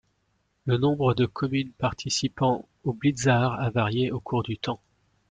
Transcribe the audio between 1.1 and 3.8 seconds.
de communes participant au biltzar a